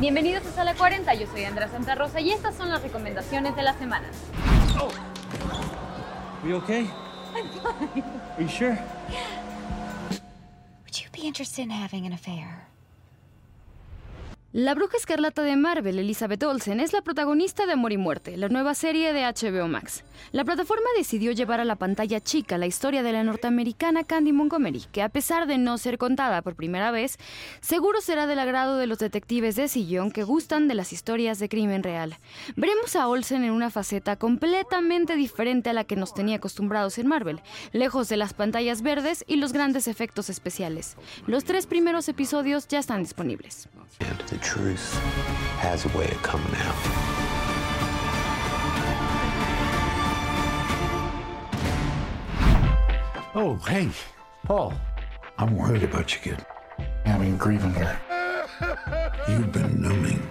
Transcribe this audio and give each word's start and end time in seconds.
Bienvenidos 0.00 0.46
a 0.46 0.52
Sala 0.52 0.74
40, 0.74 1.12
yo 1.12 1.26
soy 1.26 1.44
Andrea 1.44 1.68
Santa 1.68 1.94
Rosa 1.94 2.22
y 2.22 2.30
estas 2.30 2.54
son 2.54 2.70
las 2.70 2.80
recomendaciones 2.80 3.54
de 3.54 3.62
la 3.62 3.74
semana. 3.74 4.08
Oh. 4.80 4.88
You 6.42 6.56
okay? 6.56 6.88
I'm 7.36 7.46
fine. 7.50 8.02
Are 8.38 8.42
you 8.42 8.48
sure? 8.48 8.78
Would 10.84 10.98
you 10.98 11.10
be 11.12 11.26
interested 11.26 11.64
in 11.64 11.70
having 11.70 12.06
an 12.06 12.14
affair? 12.14 12.66
La 14.52 14.74
bruja 14.74 14.96
escarlata 14.96 15.44
de 15.44 15.54
Marvel, 15.54 16.00
Elizabeth 16.00 16.42
Olsen, 16.42 16.80
es 16.80 16.92
la 16.92 17.02
protagonista 17.02 17.66
de 17.66 17.74
Amor 17.74 17.92
y 17.92 17.98
Muerte, 17.98 18.36
la 18.36 18.48
nueva 18.48 18.74
serie 18.74 19.12
de 19.12 19.22
HBO 19.22 19.68
Max. 19.68 20.02
La 20.32 20.44
plataforma 20.44 20.86
decidió 20.98 21.30
llevar 21.30 21.60
a 21.60 21.64
la 21.64 21.76
pantalla 21.76 22.18
chica 22.18 22.58
la 22.58 22.66
historia 22.66 23.04
de 23.04 23.12
la 23.12 23.22
norteamericana 23.22 24.02
Candy 24.02 24.32
Montgomery, 24.32 24.86
que 24.90 25.02
a 25.02 25.08
pesar 25.08 25.46
de 25.46 25.56
no 25.56 25.78
ser 25.78 25.98
contada 25.98 26.42
por 26.42 26.56
primera 26.56 26.90
vez, 26.90 27.16
seguro 27.60 28.00
será 28.00 28.26
del 28.26 28.40
agrado 28.40 28.76
de 28.76 28.88
los 28.88 28.98
detectives 28.98 29.54
de 29.54 29.68
sillón 29.68 30.10
que 30.10 30.24
gustan 30.24 30.66
de 30.66 30.74
las 30.74 30.92
historias 30.92 31.38
de 31.38 31.48
crimen 31.48 31.84
real. 31.84 32.18
Veremos 32.56 32.96
a 32.96 33.06
Olsen 33.06 33.44
en 33.44 33.52
una 33.52 33.70
faceta 33.70 34.16
completamente 34.16 35.14
diferente 35.14 35.70
a 35.70 35.74
la 35.74 35.84
que 35.84 35.94
nos 35.94 36.12
tenía 36.12 36.38
acostumbrados 36.38 36.98
en 36.98 37.06
Marvel, 37.06 37.40
lejos 37.70 38.08
de 38.08 38.16
las 38.16 38.34
pantallas 38.34 38.82
verdes 38.82 39.24
y 39.28 39.36
los 39.36 39.52
grandes 39.52 39.86
efectos 39.86 40.28
especiales. 40.28 40.96
Los 41.28 41.44
tres 41.44 41.68
primeros 41.68 42.08
episodios 42.08 42.66
ya 42.66 42.80
están 42.80 43.04
disponibles. 43.04 43.68
Truth 44.40 44.94
has 45.58 45.84
a 45.84 45.88
way 45.96 46.10
of 46.10 46.22
coming 46.22 46.54
out. 46.56 46.74
Oh, 53.34 53.60
hey, 53.68 53.88
Paul. 54.44 54.72
I'm 55.38 55.56
worried 55.56 55.84
about 55.84 56.12
you, 56.14 56.20
kid. 56.20 56.46
Having 57.04 57.36
grieving 57.38 57.74
here. 57.74 57.98
You've 59.28 59.52
been 59.52 59.80
numbing. 59.80 60.28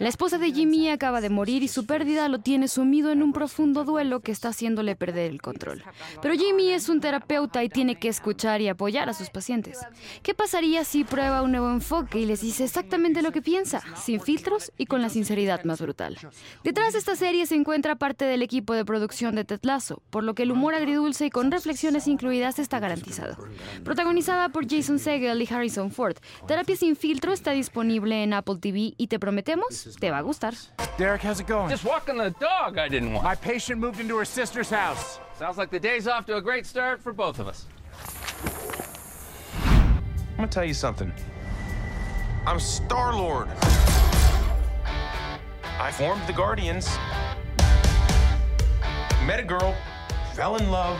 La 0.00 0.08
esposa 0.08 0.38
de 0.38 0.50
Jimmy 0.50 0.88
acaba 0.88 1.20
de 1.20 1.28
morir 1.28 1.62
y 1.62 1.68
su 1.68 1.84
pérdida 1.84 2.26
lo 2.30 2.38
tiene 2.38 2.68
sumido 2.68 3.10
en 3.10 3.22
un 3.22 3.34
profundo 3.34 3.84
duelo 3.84 4.20
que 4.20 4.32
está 4.32 4.48
haciéndole 4.48 4.96
perder 4.96 5.30
el 5.30 5.42
control. 5.42 5.84
Pero 6.22 6.34
Jimmy 6.36 6.70
es 6.70 6.88
un 6.88 7.02
terapeuta 7.02 7.62
y 7.62 7.68
tiene 7.68 7.98
que 7.98 8.08
escuchar 8.08 8.62
y 8.62 8.68
apoyar 8.68 9.10
a 9.10 9.12
sus 9.12 9.28
pacientes. 9.28 9.78
¿Qué 10.22 10.32
pasaría 10.32 10.84
si 10.84 11.04
prueba 11.04 11.42
un 11.42 11.50
nuevo 11.50 11.70
enfoque 11.70 12.18
y 12.18 12.24
les 12.24 12.40
dice 12.40 12.64
exactamente 12.64 13.20
lo 13.20 13.30
que 13.30 13.42
piensa, 13.42 13.82
sin 13.94 14.22
filtros 14.22 14.72
y 14.78 14.86
con 14.86 15.02
la 15.02 15.10
sinceridad 15.10 15.64
más 15.64 15.82
brutal? 15.82 16.16
Detrás 16.64 16.94
de 16.94 16.98
esta 16.98 17.14
serie 17.14 17.44
se 17.44 17.56
encuentra 17.56 17.96
parte 17.96 18.24
del 18.24 18.40
equipo 18.40 18.72
de 18.72 18.86
producción 18.86 19.34
de 19.34 19.44
Ted 19.44 19.60
Lasso, 19.64 20.00
por 20.08 20.24
lo 20.24 20.34
que 20.34 20.44
el 20.44 20.52
humor 20.52 20.72
agridulce 20.72 21.26
y 21.26 21.30
con 21.30 21.50
reflexiones 21.50 22.08
incluidas 22.08 22.58
está 22.58 22.78
garantizado. 22.78 23.36
Protagonizada 23.84 24.48
por 24.48 24.66
Jason 24.66 24.98
Segel 24.98 25.42
y 25.42 25.52
Harrison 25.52 25.90
Ford, 25.90 26.16
Terapia 26.48 26.76
sin 26.76 26.96
filtro 26.96 27.34
está 27.34 27.50
disponible 27.50 28.22
en 28.22 28.32
Apple 28.32 28.56
TV 28.62 28.94
y 28.96 29.08
te 29.08 29.18
prometemos 29.18 29.89
te 29.96 30.10
va 30.10 30.18
a 30.18 30.22
gustar. 30.22 30.54
Derek, 30.96 31.22
how's 31.22 31.40
it 31.40 31.46
going? 31.46 31.70
Just 31.70 31.84
walking 31.84 32.16
the 32.16 32.30
dog 32.40 32.78
I 32.78 32.88
didn't 32.88 33.12
want. 33.12 33.24
My 33.24 33.34
patient 33.34 33.80
moved 33.80 34.00
into 34.00 34.16
her 34.16 34.24
sister's 34.24 34.70
house. 34.70 35.20
Sounds 35.38 35.56
like 35.56 35.70
the 35.70 35.80
day's 35.80 36.06
off 36.06 36.26
to 36.26 36.36
a 36.36 36.40
great 36.40 36.66
start 36.66 37.02
for 37.02 37.12
both 37.12 37.38
of 37.38 37.48
us. 37.48 37.66
I'm 39.64 40.36
gonna 40.36 40.48
tell 40.48 40.64
you 40.64 40.74
something. 40.74 41.12
I'm 42.46 42.58
Star-Lord. 42.58 43.48
I 45.78 45.90
formed 45.92 46.22
the 46.26 46.32
Guardians. 46.32 46.88
Met 49.26 49.40
a 49.40 49.44
girl, 49.44 49.74
fell 50.34 50.56
in 50.56 50.70
love. 50.70 50.98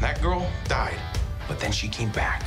That 0.00 0.20
girl 0.22 0.46
died, 0.64 0.98
but 1.46 1.60
then 1.60 1.72
she 1.72 1.88
came 1.88 2.10
back. 2.10 2.42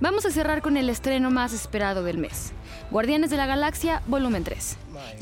Vamos 0.00 0.24
a 0.24 0.32
cerrar 0.32 0.62
con 0.62 0.76
el 0.76 0.88
estreno 0.88 1.30
más 1.30 1.52
esperado 1.52 2.02
del 2.02 2.18
mes. 2.18 2.52
Guardianes 2.92 3.30
de 3.30 3.38
la 3.38 3.46
Galaxia, 3.46 4.02
volumen 4.06 4.44
3. 4.44 4.76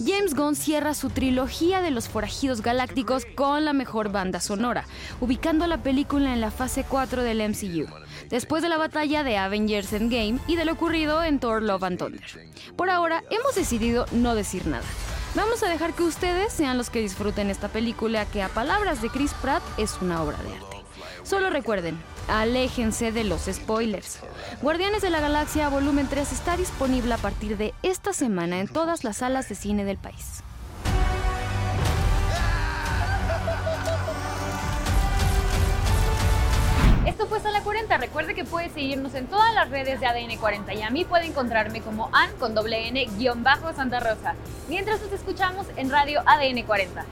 James 0.04 0.34
Gunn 0.34 0.56
cierra 0.56 0.92
su 0.92 1.08
trilogía 1.08 1.80
de 1.80 1.92
los 1.92 2.08
forajidos 2.08 2.62
galácticos 2.62 3.24
con 3.36 3.64
la 3.64 3.72
mejor 3.72 4.10
banda 4.10 4.40
sonora, 4.40 4.86
ubicando 5.20 5.68
la 5.68 5.78
película 5.78 6.34
en 6.34 6.40
la 6.40 6.50
fase 6.50 6.82
4 6.82 7.22
del 7.22 7.48
MCU, 7.48 7.86
después 8.28 8.64
de 8.64 8.68
la 8.68 8.76
batalla 8.76 9.22
de 9.22 9.36
Avengers 9.36 9.92
Endgame 9.92 10.40
y 10.48 10.56
de 10.56 10.64
lo 10.64 10.72
ocurrido 10.72 11.22
en 11.22 11.38
Thor 11.38 11.62
Love 11.62 11.84
and 11.84 11.98
Thunder. 11.98 12.50
Por 12.74 12.90
ahora, 12.90 13.22
hemos 13.30 13.54
decidido 13.54 14.04
no 14.10 14.34
decir 14.34 14.66
nada. 14.66 14.84
Vamos 15.36 15.62
a 15.62 15.68
dejar 15.68 15.94
que 15.94 16.02
ustedes 16.02 16.52
sean 16.52 16.76
los 16.76 16.90
que 16.90 17.00
disfruten 17.00 17.50
esta 17.50 17.68
película 17.68 18.26
que 18.26 18.42
a 18.42 18.48
palabras 18.48 19.00
de 19.00 19.10
Chris 19.10 19.32
Pratt 19.34 19.62
es 19.78 19.96
una 20.02 20.24
obra 20.24 20.38
de 20.42 20.54
arte. 20.54 20.79
Solo 21.22 21.50
recuerden, 21.50 21.98
aléjense 22.28 23.12
de 23.12 23.24
los 23.24 23.42
spoilers. 23.42 24.20
Guardianes 24.62 25.02
de 25.02 25.10
la 25.10 25.20
Galaxia 25.20 25.68
Volumen 25.68 26.08
3 26.08 26.32
está 26.32 26.56
disponible 26.56 27.14
a 27.14 27.18
partir 27.18 27.56
de 27.56 27.74
esta 27.82 28.12
semana 28.12 28.60
en 28.60 28.68
todas 28.68 29.04
las 29.04 29.18
salas 29.18 29.48
de 29.48 29.54
cine 29.54 29.84
del 29.84 29.98
país. 29.98 30.42
Esto 37.06 37.26
fue 37.26 37.40
Sala 37.40 37.62
40. 37.62 37.98
Recuerde 37.98 38.34
que 38.34 38.44
puede 38.44 38.70
seguirnos 38.70 39.14
en 39.14 39.26
todas 39.26 39.54
las 39.54 39.68
redes 39.68 40.00
de 40.00 40.06
ADN 40.06 40.36
40 40.38 40.74
y 40.74 40.82
a 40.82 40.90
mí 40.90 41.04
puede 41.04 41.26
encontrarme 41.26 41.80
como 41.80 42.08
An 42.12 42.30
con 42.38 42.54
doble 42.54 42.88
N 42.88 43.04
guion 43.18 43.42
bajo 43.42 43.72
Santa 43.72 44.00
Rosa. 44.00 44.34
Mientras 44.68 45.00
nos 45.02 45.12
escuchamos 45.12 45.66
en 45.76 45.90
Radio 45.90 46.22
ADN 46.26 46.62
40. 46.62 47.04